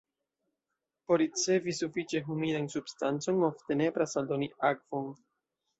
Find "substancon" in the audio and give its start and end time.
2.77-3.45